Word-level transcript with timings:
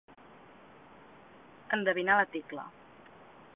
Endevinar 1.77 2.17
la 2.21 2.27
tecla. 2.37 2.67